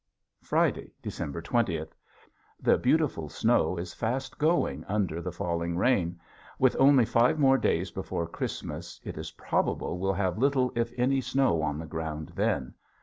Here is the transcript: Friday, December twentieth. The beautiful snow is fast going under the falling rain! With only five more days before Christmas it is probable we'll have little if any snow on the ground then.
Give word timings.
Friday, 0.41 0.93
December 1.03 1.43
twentieth. 1.43 1.93
The 2.59 2.79
beautiful 2.79 3.29
snow 3.29 3.77
is 3.77 3.93
fast 3.93 4.39
going 4.39 4.83
under 4.85 5.21
the 5.21 5.31
falling 5.31 5.77
rain! 5.77 6.19
With 6.57 6.75
only 6.79 7.05
five 7.05 7.37
more 7.37 7.59
days 7.59 7.91
before 7.91 8.25
Christmas 8.25 8.99
it 9.03 9.15
is 9.15 9.29
probable 9.29 9.99
we'll 9.99 10.13
have 10.13 10.39
little 10.39 10.71
if 10.75 10.91
any 10.97 11.21
snow 11.21 11.61
on 11.61 11.77
the 11.77 11.85
ground 11.85 12.31
then. 12.33 12.73